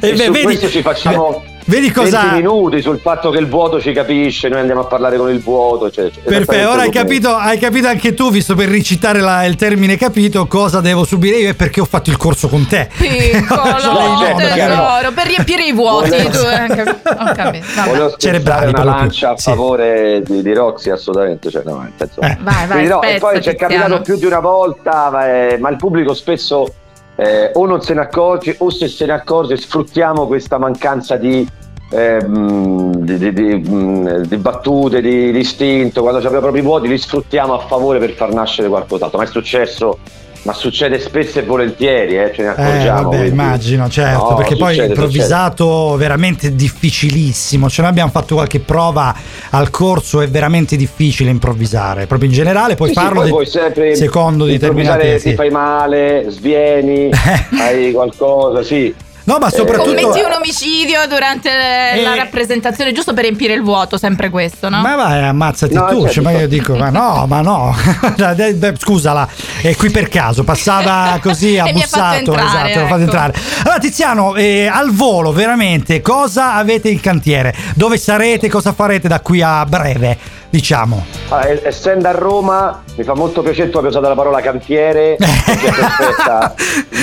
E 0.00 0.08
E 0.08 0.12
beh, 0.12 0.24
su 0.24 0.30
vedi, 0.32 0.44
questo 0.44 0.68
ci 0.70 0.82
facciamo 0.82 1.44
vedi 1.70 1.90
20 1.90 1.92
cosa, 1.92 2.32
minuti 2.32 2.82
sul 2.82 2.98
fatto 2.98 3.30
che 3.30 3.38
il 3.38 3.46
vuoto 3.48 3.80
ci 3.80 3.92
capisce, 3.92 4.48
noi 4.48 4.60
andiamo 4.60 4.82
a 4.82 4.84
parlare 4.84 5.16
con 5.16 5.30
il 5.30 5.40
vuoto. 5.40 5.90
Cioè, 5.90 6.10
Perfetto, 6.22 6.70
ora 6.70 6.82
hai 6.82 6.90
capito, 6.90 7.34
hai 7.34 7.58
capito 7.58 7.86
anche 7.88 8.12
tu, 8.14 8.30
visto 8.30 8.54
per 8.54 8.68
ricitare 8.68 9.20
la- 9.20 9.44
il 9.44 9.56
termine 9.56 9.96
capito, 9.96 10.46
cosa 10.46 10.80
devo 10.80 11.04
subire 11.04 11.36
io 11.38 11.48
e 11.50 11.54
perché 11.54 11.80
ho 11.80 11.84
fatto 11.86 12.10
il 12.10 12.16
corso 12.16 12.48
con 12.48 12.66
te. 12.66 12.88
Piccolo 12.96 13.62
Lei 13.64 14.10
no, 14.10 14.18
certo, 14.18 14.54
tesoro, 14.54 15.12
per 15.14 15.26
riempire 15.26 15.64
i 15.64 15.72
vuoti. 15.72 16.10
Volevo- 16.10 16.30
Tu, 16.30 16.38
eh, 16.44 16.66
cap- 16.76 17.16
ho 17.28 17.32
capito. 17.34 17.66
Volevo 17.86 18.14
Cerebrali, 18.16 18.68
una 18.72 18.84
lancia 18.84 19.30
a 19.30 19.36
Sì. 19.36 19.50
favore 19.50 20.22
di, 20.24 20.42
di 20.42 20.52
Roxy, 20.52 20.90
assolutamente. 20.90 21.50
Cioè, 21.50 21.62
no, 21.64 21.78
nel 21.80 21.92
senso- 21.96 22.20
Eh. 22.20 22.36
Vai, 22.40 22.66
vai, 22.66 22.86
no, 22.86 23.02
e 23.02 23.06
spezza, 23.08 23.26
poi 23.26 23.42
ci 23.42 23.48
è 23.48 23.54
capitato 23.54 24.00
più 24.00 24.16
di 24.16 24.26
una 24.26 24.40
volta, 24.40 25.26
eh, 25.28 25.58
ma 25.58 25.68
il 25.70 25.76
pubblico 25.76 26.14
spesso 26.14 26.74
eh, 27.16 27.50
o 27.52 27.66
non 27.66 27.82
se 27.82 27.92
ne 27.94 28.00
accorge 28.00 28.54
o 28.58 28.70
se 28.70 28.88
se 28.88 29.04
ne 29.04 29.12
accorge 29.12 29.56
sfruttiamo 29.56 30.26
questa 30.26 30.56
mancanza 30.58 31.16
di, 31.16 31.46
ehm, 31.90 32.96
di, 32.96 33.18
di- 33.18 33.32
di, 33.32 33.54
mh, 33.70 34.22
di 34.26 34.36
battute, 34.36 35.00
di, 35.00 35.36
istinto, 35.36 36.00
quando 36.02 36.18
abbiamo 36.18 36.38
proprio 36.40 36.62
i 36.62 36.64
vuoti 36.64 36.88
li 36.88 36.98
sfruttiamo 36.98 37.54
a 37.54 37.58
favore 37.66 37.98
per 37.98 38.12
far 38.12 38.32
nascere 38.32 38.68
qualcos'altro. 38.68 39.18
Ma 39.18 39.24
è 39.24 39.28
successo, 39.28 39.98
ma 40.42 40.52
succede 40.54 40.98
spesso 41.00 41.38
e 41.38 41.42
volentieri, 41.42 42.16
eh, 42.16 42.32
ce 42.34 42.42
ne 42.42 42.48
Eh, 42.48 42.62
accorgiamo. 42.62 43.02
vabbè, 43.02 43.16
quindi- 43.16 43.28
immagino, 43.28 43.88
certo, 43.90 44.30
No, 44.30 44.34
perché 44.36 44.56
poi 44.56 44.72
succede, 44.74 44.88
improvvisato 44.92 45.96
veramente 45.96 46.54
difficilissimo. 46.54 47.68
Ce 47.68 47.82
ne 47.82 47.88
abbiamo 47.88 48.10
fatto 48.10 48.34
qualche 48.36 48.60
prova 48.60 49.14
al 49.50 49.68
corso, 49.70 50.20
è 50.22 50.28
veramente 50.28 50.76
difficile 50.76 51.28
improvvisare, 51.30 52.06
proprio 52.06 52.28
in 52.28 52.34
generale. 52.34 52.74
Poi 52.74 52.88
Sì, 52.88 52.94
sì, 52.94 53.00
parlo 53.00 53.28
poi 53.28 53.46
sempre 53.46 53.94
secondo 53.96 54.46
improvvisare, 54.46 54.98
determinate. 54.98 55.22
ti 55.22 55.28
sì. 55.30 55.34
fai 55.34 55.50
male, 55.50 56.24
svieni, 56.28 57.10
hai 57.60 57.92
qualcosa, 57.92 58.62
sì. 58.62 58.94
No, 59.30 59.38
ma 59.38 59.50
soprattutto. 59.50 59.94
Commetti 59.94 60.20
un 60.20 60.32
omicidio 60.32 61.06
durante 61.08 61.50
Eh. 61.50 62.02
la 62.02 62.14
rappresentazione, 62.14 62.92
giusto 62.92 63.12
per 63.14 63.22
riempire 63.24 63.54
il 63.54 63.62
vuoto, 63.62 63.96
sempre 63.96 64.28
questo, 64.30 64.68
no? 64.68 64.80
Ma 64.80 64.96
vai, 64.96 65.22
ammazzati 65.24 65.74
No, 65.74 65.86
tu. 65.86 66.00
certo. 66.02 66.12
cioè, 66.14 66.24
ma 66.24 66.30
io 66.32 66.48
dico, 66.48 66.74
ma 66.76 66.90
no, 66.90 67.26
ma 67.28 67.40
no. 67.40 67.74
Dai, 68.16 68.58
Scusala, 68.76 69.28
è 69.62 69.76
qui 69.76 69.90
per 69.90 70.08
caso, 70.08 70.42
passava 70.44 71.18
così, 71.22 71.58
ha 71.60 71.66
E 71.68 71.72
mi 71.72 71.80
ha 71.80 71.84
bussato. 71.84 72.16
entrare, 72.16 72.42
esatto, 72.42 72.80
l'ho 72.80 72.86
fatto 72.86 72.94
ecco. 72.94 73.02
entrare. 73.02 73.34
Allora, 73.64 73.78
Tiziano, 73.78 74.34
eh, 74.34 74.66
al 74.66 74.90
volo, 74.92 75.32
veramente, 75.32 76.00
cosa 76.02 76.54
avete 76.54 76.88
in 76.88 77.00
cantiere? 77.00 77.54
Dove 77.74 77.96
sarete? 77.98 78.48
Cosa 78.48 78.72
farete 78.72 79.06
da 79.08 79.20
qui 79.20 79.40
a 79.42 79.64
breve? 79.64 80.18
Diciamo. 80.50 81.06
Ah, 81.28 81.46
e- 81.48 81.60
essendo 81.64 82.08
a 82.08 82.10
Roma, 82.10 82.82
mi 82.96 83.04
fa 83.04 83.14
molto 83.14 83.40
piacere 83.40 83.70
tu 83.70 83.78
abbia 83.78 83.90
usato 83.90 84.08
la 84.08 84.14
parola 84.16 84.40
cantiere. 84.40 85.16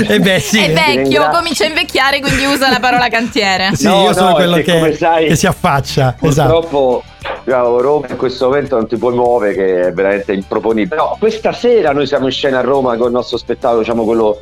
Eh 0.10 0.20
beh, 0.20 0.40
sì. 0.40 0.64
È 0.64 0.74
vecchio, 0.74 1.30
comincia 1.30 1.64
a 1.64 1.68
invecchiare, 1.68 2.20
quindi 2.20 2.44
usa 2.46 2.70
la 2.70 2.80
parola 2.80 3.08
cantiere. 3.08 3.70
Sì, 3.74 3.86
No, 3.86 4.04
io 4.04 4.14
sono 4.14 4.30
no, 4.30 4.36
quello 4.36 4.58
che 4.58 4.74
come 4.74 4.94
sai- 4.94 5.28
che 5.28 5.36
si 5.38 5.48
affaccia. 5.48 6.16
Esatto. 6.20 6.60
Purtroppo 6.60 7.04
diciamo, 7.46 7.80
Roma 7.80 8.08
in 8.10 8.18
questo 8.18 8.48
momento 8.50 8.76
non 8.76 8.88
ti 8.88 8.98
puoi 8.98 9.14
muovere, 9.14 9.54
che 9.54 9.88
è 9.88 9.94
veramente 9.94 10.34
improponibile. 10.34 10.96
No, 10.98 11.16
questa 11.18 11.54
sera 11.54 11.94
noi 11.94 12.06
siamo 12.06 12.26
in 12.26 12.32
scena 12.32 12.60
a 12.60 12.62
Roma 12.62 12.98
con 12.98 13.08
il 13.08 13.14
nostro 13.14 13.38
spettacolo, 13.38 13.80
diciamo 13.80 14.04
quello 14.04 14.42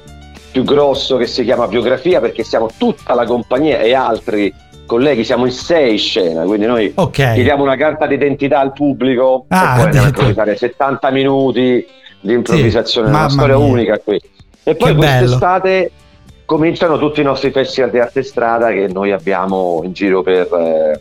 più 0.52 0.64
grosso 0.64 1.18
che 1.18 1.28
si 1.28 1.44
chiama 1.44 1.68
Biografia, 1.68 2.20
perché 2.20 2.44
siamo 2.44 2.70
tutta 2.76 3.14
la 3.14 3.26
compagnia 3.26 3.80
e 3.80 3.94
altri 3.94 4.52
colleghi, 4.86 5.24
siamo 5.24 5.46
in 5.46 5.52
sei 5.52 5.94
in 5.94 5.98
scena, 6.00 6.44
quindi 6.44 6.66
noi 6.66 6.92
Ok. 6.96 7.34
gli 7.36 7.44
diamo 7.44 7.64
una 7.64 7.76
carta 7.76 8.06
d'identità 8.08 8.60
al 8.60 8.74
pubblico 8.74 9.46
Ah, 9.50 9.72
e 9.72 9.76
poi 9.76 9.84
andiamo 9.86 10.06
a 10.06 10.10
improvvisare 10.10 10.56
70 10.56 11.10
minuti 11.12 11.86
di 12.22 12.34
improvvisazione, 12.34 13.08
Sì, 13.10 13.14
una 13.14 13.30
storia 13.30 13.58
mia. 13.58 13.66
unica 13.66 14.00
qui. 14.00 14.20
E 14.64 14.76
poi 14.76 14.90
Che 14.94 14.96
bello. 14.96 15.18
quest'estate 15.20 15.92
cominciano 16.46 16.98
tutti 16.98 17.22
i 17.22 17.24
nostri 17.24 17.52
festival 17.52 17.90
di 17.92 18.00
arte 18.00 18.24
strada 18.24 18.72
che 18.72 18.88
noi 18.92 19.12
abbiamo 19.12 19.82
in 19.84 19.94
giro 19.94 20.22
per, 20.24 20.48
eh, 20.52 21.00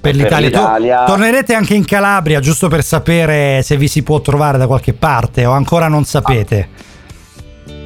per 0.00 0.14
l'Italia. 0.14 0.50
To- 0.50 0.58
l'Italia. 0.58 1.04
tornerete 1.04 1.54
anche 1.54 1.74
in 1.74 1.84
Calabria, 1.84 2.40
giusto 2.40 2.68
per 2.68 2.82
sapere 2.82 3.62
se 3.62 3.76
vi 3.76 3.88
si 3.88 4.02
può 4.02 4.20
trovare 4.20 4.56
da 4.58 4.66
qualche 4.66 4.92
parte 4.92 5.44
o 5.46 5.52
ancora 5.52 5.88
non 5.88 6.04
sapete. 6.04 6.68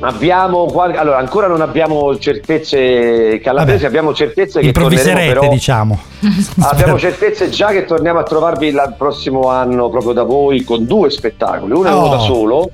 Abbiamo 0.01 0.65
qual- 0.65 0.97
allora, 0.97 1.19
ancora 1.19 1.47
non 1.47 1.61
abbiamo 1.61 2.17
certezze 2.19 3.39
calabresi, 3.43 3.83
Vabbè. 3.83 3.87
abbiamo 3.97 4.15
certezze 4.15 4.61
che 4.61 4.73
torneremo 4.73 5.41
però 5.41 5.49
diciamo. 5.53 5.99
Abbiamo 6.61 6.99
certezze 6.99 7.51
già 7.51 7.69
che 7.69 7.85
torniamo 7.85 8.19
a 8.19 8.23
trovarvi 8.23 8.69
il 8.69 8.95
prossimo 8.97 9.49
anno 9.49 9.89
proprio 9.91 10.13
da 10.13 10.23
voi 10.23 10.65
con 10.65 10.87
due 10.87 11.11
spettacoli. 11.11 11.73
Uno 11.73 11.89
è 11.89 11.93
uno 11.93 12.07
Oh. 12.07 12.11
da 12.11 12.19
solo, 12.19 12.71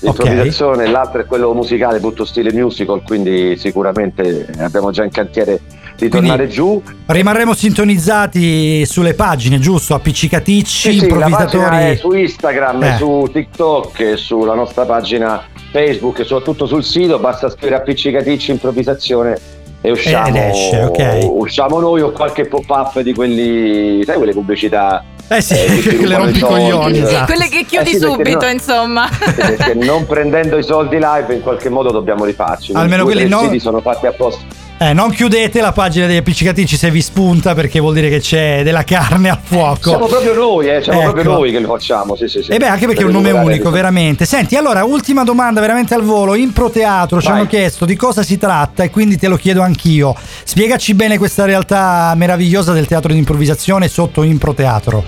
l'improvvisazione, 0.00 0.84
e 0.84 0.88
l'altro 0.88 1.20
è 1.20 1.24
quello 1.26 1.52
musicale, 1.54 2.00
tutto 2.00 2.24
stile 2.24 2.52
musical, 2.52 3.02
quindi 3.02 3.56
sicuramente 3.56 4.46
abbiamo 4.58 4.90
già 4.90 5.04
in 5.04 5.10
cantiere 5.10 5.60
di 5.96 6.08
Quindi- 6.08 6.28
tornare 6.28 6.48
giù. 6.48 6.82
Rimarremo 7.06 7.54
sintonizzati 7.54 8.84
sulle 8.86 9.14
pagine, 9.14 9.58
giusto? 9.58 9.94
Appiccicaticci, 9.94 10.92
Sì, 10.92 10.98
sì, 10.98 11.04
improvvisatori. 11.04 11.76
è 11.76 11.96
su 11.96 12.12
Instagram, 12.12 12.82
Eh. 12.82 12.96
su 12.98 13.28
TikTok, 13.32 14.12
sulla 14.18 14.54
nostra 14.54 14.84
pagina 14.84 15.42
Facebook 15.70 16.20
e 16.20 16.24
soprattutto 16.24 16.66
sul 16.66 16.84
sito, 16.84 17.18
basta 17.18 17.48
scrivere 17.50 17.76
appiccicaticci 17.76 18.50
improvvisazione 18.50 19.38
e 19.80 19.90
usciamo, 19.90 20.26
Ed 20.28 20.36
esce, 20.36 20.82
ok. 20.82 21.26
usciamo 21.30 21.78
noi 21.80 22.00
o 22.02 22.10
qualche 22.10 22.46
pop-up 22.46 23.00
di 23.00 23.14
quelli, 23.14 24.02
sai 24.04 24.16
quelle 24.16 24.32
pubblicità 24.32 25.04
Eh 25.28 25.40
sì, 25.40 25.54
Eh, 25.54 25.66
che 25.82 25.90
ti 25.90 26.06
le 26.06 26.14
rubano 26.14 26.14
i 26.14 26.16
rompicoglioni, 26.38 26.98
esatto. 26.98 27.24
Quelle 27.32 27.48
che 27.48 27.64
chiudi 27.64 27.90
Eh 27.90 27.92
sì, 27.94 27.98
subito, 27.98 28.44
no. 28.44 28.48
insomma. 28.50 29.08
perché 29.34 29.74
non 29.74 30.06
prendendo 30.06 30.56
i 30.56 30.62
soldi 30.62 30.98
live 31.00 31.34
in 31.34 31.40
qualche 31.42 31.68
modo 31.68 31.90
dobbiamo 31.90 32.24
rifarci. 32.24 32.72
Almeno 32.74 33.02
quelli 33.04 33.26
no- 33.28 33.40
siti 33.40 33.58
sono 33.58 33.80
fatti 33.80 34.06
apposta. 34.06 34.44
Eh, 34.78 34.92
non 34.92 35.10
chiudete 35.10 35.62
la 35.62 35.72
pagina 35.72 36.06
degli 36.06 36.18
appiccicaticci 36.18 36.76
se 36.76 36.90
vi 36.90 37.00
spunta 37.00 37.54
perché 37.54 37.80
vuol 37.80 37.94
dire 37.94 38.10
che 38.10 38.20
c'è 38.20 38.62
della 38.62 38.84
carne 38.84 39.30
al 39.30 39.38
fuoco. 39.42 39.88
Siamo 39.88 40.06
proprio 40.06 40.34
noi, 40.34 40.68
eh, 40.68 40.82
siamo 40.82 41.00
Ecco. 41.00 41.12
proprio 41.12 41.32
noi 41.32 41.50
che 41.50 41.60
lo 41.60 41.68
facciamo. 41.68 42.14
Sì, 42.14 42.28
sì, 42.28 42.42
sì. 42.42 42.50
E 42.50 42.58
beh, 42.58 42.66
anche 42.66 42.84
perché 42.84 43.00
è 43.00 43.04
un 43.06 43.12
nome 43.12 43.30
unico, 43.30 43.70
veramente. 43.70 44.26
Senti, 44.26 44.54
allora, 44.54 44.84
ultima 44.84 45.24
domanda 45.24 45.62
veramente 45.62 45.94
al 45.94 46.02
volo. 46.02 46.34
Impro 46.34 46.68
Teatro 46.68 47.22
ci 47.22 47.28
hanno 47.28 47.46
chiesto 47.46 47.86
di 47.86 47.96
cosa 47.96 48.22
si 48.22 48.36
tratta 48.36 48.82
e 48.82 48.90
quindi 48.90 49.16
te 49.16 49.28
lo 49.28 49.36
chiedo 49.36 49.62
anch'io. 49.62 50.14
Spiegaci 50.44 50.92
bene 50.92 51.16
questa 51.16 51.46
realtà 51.46 52.12
meravigliosa 52.14 52.74
del 52.74 52.86
teatro 52.86 53.12
di 53.12 53.18
improvvisazione 53.18 53.88
sotto 53.88 54.22
Impro 54.24 54.52
Teatro. 54.52 55.04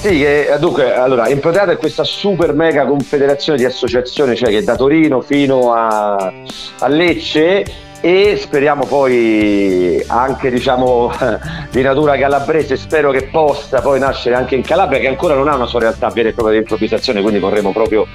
Sì, 0.00 0.22
eh, 0.22 0.56
dunque, 0.60 0.94
allora, 0.94 1.28
Improteatro 1.28 1.72
è 1.72 1.76
questa 1.76 2.04
super 2.04 2.54
mega 2.54 2.86
confederazione 2.86 3.58
di 3.58 3.64
associazioni, 3.64 4.36
cioè 4.36 4.50
che 4.50 4.62
da 4.62 4.76
Torino 4.76 5.20
fino 5.20 5.72
a, 5.72 6.32
a 6.78 6.86
Lecce 6.86 7.86
e 8.00 8.36
speriamo 8.40 8.86
poi 8.86 10.02
anche 10.06 10.50
diciamo 10.50 11.12
di 11.70 11.82
natura 11.82 12.16
calabrese, 12.16 12.76
spero 12.76 13.10
che 13.10 13.24
possa 13.24 13.80
poi 13.80 13.98
nascere 13.98 14.34
anche 14.34 14.54
in 14.54 14.62
Calabria 14.62 15.00
che 15.00 15.08
ancora 15.08 15.34
non 15.34 15.48
ha 15.48 15.54
una 15.54 15.66
sua 15.66 15.80
realtà 15.80 16.08
vera 16.10 16.28
e 16.28 16.32
propria 16.32 16.54
di 16.54 16.60
improvvisazione, 16.60 17.20
quindi 17.20 17.38
vorremmo 17.38 17.72
proprio 17.72 18.06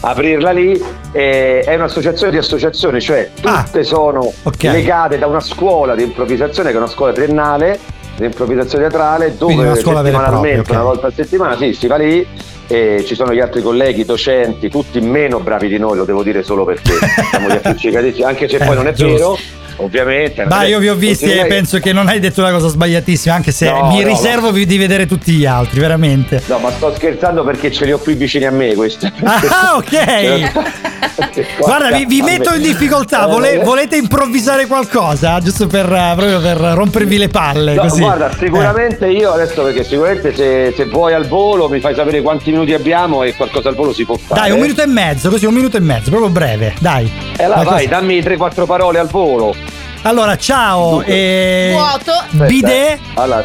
aprirla 0.00 0.50
lì. 0.52 0.80
E 1.12 1.60
è 1.60 1.74
un'associazione 1.74 2.32
di 2.32 2.38
associazioni, 2.38 3.00
cioè 3.00 3.30
Ah, 3.42 3.64
tutte 3.64 3.84
sono 3.84 4.32
ok. 4.42 4.62
legate 4.62 5.18
da 5.18 5.26
una 5.26 5.40
scuola 5.40 5.94
di 5.94 6.04
improvvisazione 6.04 6.70
che 6.70 6.76
è 6.76 6.78
una 6.78 6.88
scuola 6.88 7.12
triennale 7.12 7.78
di 8.16 8.24
improvvisazione 8.26 8.88
teatrale 8.88 9.36
dove 9.36 9.74
settimanalmente 9.74 10.12
propria, 10.12 10.60
ok. 10.60 10.70
una 10.70 10.82
volta 10.82 11.06
a 11.06 11.12
settimana 11.12 11.56
sì, 11.56 11.72
si 11.72 11.86
va 11.86 11.96
lì 11.96 12.26
e 12.66 13.04
ci 13.06 13.14
sono 13.14 13.32
gli 13.32 13.40
altri 13.40 13.62
colleghi, 13.62 14.04
docenti, 14.04 14.68
tutti 14.68 15.00
meno 15.00 15.40
bravi 15.40 15.68
di 15.68 15.78
noi, 15.78 15.96
lo 15.96 16.04
devo 16.04 16.22
dire 16.22 16.42
solo 16.42 16.64
perché 16.64 16.92
siamo 17.30 17.48
gli 17.48 17.52
appiccicati, 17.62 18.22
anche 18.22 18.48
se 18.48 18.56
Eh, 18.56 18.64
poi 18.64 18.74
non 18.74 18.86
è 18.86 18.92
vero, 18.92 19.36
ovviamente. 19.76 20.44
Beh, 20.44 20.68
io 20.68 20.78
vi 20.78 20.88
ho 20.88 20.94
visti 20.94 21.30
e 21.30 21.46
penso 21.46 21.78
che 21.78 21.92
non 21.92 22.08
hai 22.08 22.20
detto 22.20 22.40
una 22.40 22.50
cosa 22.52 22.68
sbagliatissima, 22.68 23.34
anche 23.34 23.52
se 23.52 23.70
No, 23.70 23.88
mi 23.88 24.00
no, 24.02 24.08
riservo 24.08 24.50
di 24.50 24.76
vedere 24.78 25.06
tutti 25.06 25.32
gli 25.32 25.46
altri, 25.46 25.80
veramente. 25.80 26.42
No, 26.46 26.58
ma 26.58 26.70
sto 26.70 26.92
scherzando 26.94 27.42
perché 27.44 27.70
ce 27.70 27.84
li 27.84 27.92
ho 27.92 27.98
qui 27.98 28.14
vicini 28.14 28.44
a 28.46 28.50
me 28.50 28.74
questi. 28.74 29.10
Ah, 29.24 29.76
ok. 29.76 30.50
Guarda, 31.58 31.96
vi, 31.96 32.06
vi 32.06 32.22
metto 32.22 32.54
in 32.54 32.62
difficoltà. 32.62 33.26
Vole- 33.26 33.60
Eh, 33.60 33.64
volete 33.64 33.96
improvvisare 33.96 34.66
qualcosa? 34.66 35.38
Giusto 35.40 35.66
per, 35.66 35.84
eh, 35.92 36.12
proprio 36.16 36.40
per 36.40 36.56
rompervi 36.56 37.18
le 37.18 37.28
palle. 37.28 37.74
No, 37.74 37.86
guarda, 37.88 38.30
Eh. 38.30 38.36
sicuramente 38.38 39.06
io 39.08 39.32
adesso 39.32 39.62
perché 39.62 39.84
sicuramente 39.84 40.34
se, 40.34 40.72
se 40.74 40.84
vuoi 40.86 41.12
al 41.14 41.26
volo 41.26 41.68
mi 41.68 41.80
fai 41.80 41.94
sapere 41.94 42.22
quanti 42.22 42.50
minuti 42.50 42.72
abbiamo 42.72 43.22
e 43.22 43.34
qualcosa 43.34 43.68
al 43.68 43.74
volo 43.74 43.92
si 43.92 44.04
può 44.04 44.16
fare. 44.16 44.40
Dai, 44.40 44.50
un 44.52 44.60
minuto 44.60 44.82
e 44.82 44.86
mezzo, 44.86 45.28
così 45.30 45.46
un 45.46 45.54
minuto 45.54 45.76
e 45.76 45.80
mezzo, 45.80 46.10
proprio 46.10 46.30
breve. 46.30 46.74
Dai. 46.78 47.10
E 47.36 47.46
là, 47.46 47.56
Ma 47.56 47.62
vai, 47.64 47.86
dammi 47.88 48.20
3-4 48.20 48.64
parole 48.66 48.98
al 48.98 49.08
volo. 49.08 49.54
Allora, 50.02 50.36
ciao. 50.36 51.02
E... 51.02 51.70
Vuoto. 51.72 52.10
Aspetta, 52.10 52.44
Bidet 52.46 52.70
eh. 52.72 52.98
Allora, 53.14 53.44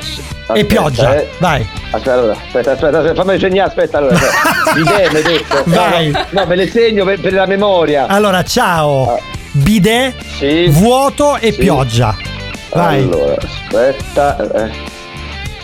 e 0.53 0.65
pioggia. 0.65 1.15
eh. 1.15 1.29
Vai. 1.37 1.67
Aspetta, 1.91 2.13
allora, 2.13 2.31
aspetta, 2.33 2.71
aspetta, 2.71 2.97
aspetta, 2.99 3.23
fammi 3.23 3.39
segnare, 3.39 3.67
aspetta, 3.69 3.97
allora. 3.99 4.15
aspetta. 4.15 4.73
Bidet, 4.73 5.11
mi 5.11 5.17
hai 5.17 5.23
detto. 5.23 5.63
Vai. 5.65 6.09
No, 6.09 6.25
no, 6.29 6.45
me 6.47 6.55
le 6.55 6.69
segno 6.69 7.05
per, 7.05 7.19
per 7.19 7.33
la 7.33 7.45
memoria. 7.45 8.07
Allora, 8.07 8.43
ciao. 8.43 9.13
Ah. 9.15 9.19
Bidet, 9.51 10.15
Sì. 10.37 10.67
vuoto 10.69 11.37
e 11.37 11.51
Sì. 11.51 11.59
pioggia. 11.59 12.15
Vai. 12.73 13.03
Allora, 13.03 13.35
aspetta. 13.39 14.37
eh. 14.65 14.95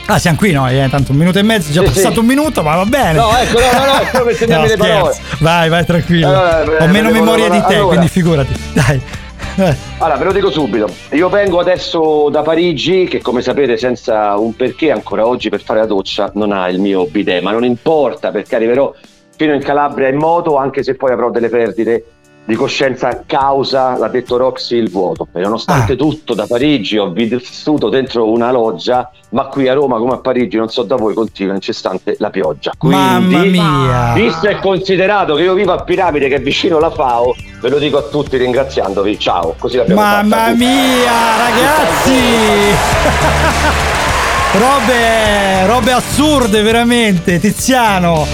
Ah, 0.06 0.20
siamo 0.20 0.38
qui 0.38 0.52
noi, 0.52 0.80
eh. 0.80 0.90
Tanto 0.90 1.12
un 1.12 1.18
minuto 1.18 1.40
e 1.40 1.44
mezzo, 1.44 1.72
già 1.72 1.80
Sì, 1.82 1.88
passato 1.88 2.14
sì. 2.14 2.20
un 2.20 2.26
minuto, 2.26 2.62
ma 2.62 2.76
va 2.76 2.86
bene. 2.86 3.14
No, 3.14 3.36
ecco, 3.36 3.60
no, 3.60 3.72
no, 3.80 3.86
no, 3.86 4.00
è 4.00 4.10
solo 4.12 4.26
per 4.26 4.36
segnarmi 4.36 4.68
le 4.68 4.74
scherzo. 4.76 4.94
parole. 4.96 5.16
Vai, 5.40 5.70
vai 5.70 5.86
tranquillo. 5.86 6.28
Allora, 6.28 6.78
eh, 6.78 6.84
Ho 6.84 6.88
meno 6.88 7.10
memoria 7.10 7.50
di 7.50 7.62
te, 7.66 7.74
allora. 7.76 7.88
quindi 7.88 8.08
figurati. 8.10 8.54
Dai. 8.74 9.02
Eh. 9.56 9.76
Allora, 10.00 10.18
ve 10.18 10.24
lo 10.26 10.32
dico 10.32 10.52
subito. 10.52 10.88
Io 11.12 11.30
vengo 11.30 11.60
adesso 11.60 12.30
da 12.30 12.42
Parigi, 12.42 13.06
che 13.06 13.22
come 13.22 13.42
sapete 13.42 13.78
senza 13.78 14.36
un 14.38 14.56
perché 14.56 14.92
ancora 14.92 15.28
oggi 15.28 15.50
per 15.50 15.62
fare 15.62 15.80
la 15.80 15.86
doccia 15.86 16.32
non 16.36 16.52
ha 16.52 16.70
il 16.70 16.80
mio 16.80 17.06
bidet, 17.06 17.42
ma 17.42 17.52
non 17.52 17.64
importa 17.64 18.32
perché 18.32 18.56
arriverò 18.56 18.94
fino 19.36 19.54
in 19.54 19.62
Calabria 19.62 20.08
in 20.10 20.18
moto, 20.18 20.58
anche 20.58 20.84
se 20.84 20.96
poi 20.96 21.12
avrò 21.12 21.30
delle 21.30 21.50
perdite 21.50 22.06
di 22.46 22.56
coscienza 22.56 23.08
a 23.08 23.24
causa, 23.26 23.98
l'ha 23.98 24.10
detto 24.10 24.36
Roxy, 24.36 24.76
il 24.76 24.90
vuoto. 24.90 25.28
E 25.34 25.40
nonostante 25.40 25.94
Ah. 25.94 25.96
tutto 25.96 26.34
da 26.34 26.46
Parigi 26.46 26.98
ho 26.98 27.10
vissuto 27.10 27.88
dentro 27.88 28.30
una 28.30 28.52
loggia, 28.52 29.10
ma 29.30 29.46
qui 29.46 29.70
a 29.70 29.74
Roma 29.74 29.98
come 29.98 30.14
a 30.14 30.18
Parigi, 30.18 30.58
non 30.58 30.68
so 30.68 30.84
da 30.84 30.96
voi, 30.98 31.14
continua 31.14 31.54
incessante 31.54 32.16
la 32.20 32.30
pioggia. 32.30 32.74
Quindi, 32.78 32.98
Mamma 32.98 33.44
mia. 33.46 34.14
Visto 34.14 34.48
e 34.50 34.60
considerato 34.60 35.36
che 35.36 35.44
io 35.44 35.54
vivo 35.54 35.72
a 35.72 35.84
Piramide, 35.84 36.28
che 36.28 36.36
è 36.36 36.42
vicino 36.42 36.78
alla 36.78 36.92
FAO, 36.92 37.34
ve 37.64 37.70
lo 37.70 37.80
dico 37.80 37.98
a 37.98 38.02
tutti 38.02 38.36
ringraziandovi. 38.36 39.18
Ciao, 39.18 39.56
così 39.58 39.78
l'abbiamo 39.78 40.02
Mamma 40.02 40.36
fatta. 40.36 40.54
mia, 40.54 41.38
ragazzi! 41.38 42.20
robe, 44.60 45.66
robe 45.66 45.92
assurde, 45.94 46.62
veramente, 46.62 47.40
Tiziano. 47.40 48.28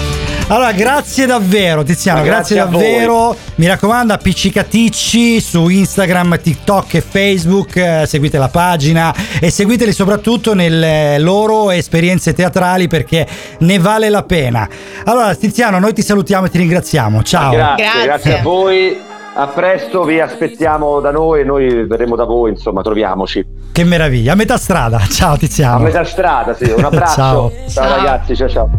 Allora, 0.48 0.72
grazie 0.72 1.26
davvero, 1.26 1.84
Tiziano, 1.84 2.24
grazie, 2.24 2.56
grazie 2.56 2.60
a 2.60 2.64
davvero. 2.64 3.36
Mi 3.54 3.68
raccomando, 3.68 4.12
appiccicaticci 4.12 5.40
su 5.40 5.68
Instagram, 5.68 6.40
TikTok 6.40 6.94
e 6.94 7.00
Facebook. 7.00 7.76
eh, 7.76 8.04
seguite 8.08 8.36
la 8.36 8.48
pagina 8.48 9.14
e 9.40 9.48
seguiteli 9.52 9.92
soprattutto 9.92 10.54
nelle 10.54 11.20
loro 11.20 11.70
esperienze 11.70 12.32
teatrali 12.34 12.88
perché 12.88 13.28
ne 13.60 13.78
vale 13.78 14.08
la 14.08 14.24
pena. 14.24 14.68
Allora, 15.04 15.32
Tiziano, 15.36 15.78
noi 15.78 15.92
ti 15.92 16.02
salutiamo 16.02 16.46
e 16.46 16.50
ti 16.50 16.58
ringraziamo. 16.58 17.22
Ciao. 17.22 17.52
Grazie, 17.52 17.84
Grazie. 17.84 18.02
grazie 18.02 18.38
a 18.38 18.42
voi. 18.42 19.09
A 19.32 19.46
presto, 19.46 20.02
vi 20.02 20.18
aspettiamo 20.18 20.98
da 20.98 21.12
noi 21.12 21.42
e 21.42 21.44
noi 21.44 21.86
verremo 21.86 22.16
da 22.16 22.24
voi, 22.24 22.50
insomma, 22.50 22.82
troviamoci. 22.82 23.46
Che 23.70 23.84
meraviglia, 23.84 24.32
a 24.32 24.34
metà 24.34 24.56
strada. 24.56 24.98
Ciao, 25.08 25.36
Tiziano. 25.36 25.76
A 25.76 25.80
metà 25.80 26.04
strada, 26.04 26.52
sì. 26.54 26.68
Un 26.70 26.84
abbraccio. 26.84 27.14
Ciao. 27.14 27.52
ciao 27.68 27.84
Ciao. 27.84 27.96
ragazzi, 27.96 28.36
ciao 28.36 28.48
ciao. 28.48 28.70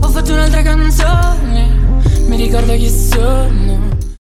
Ho 0.00 0.08
fatto 0.08 0.32
un'altra 0.32 0.62
canzone, 0.62 1.68
mi 2.26 2.36
ricordo 2.36 2.72
chi 2.72 2.88
sono. 2.88 3.89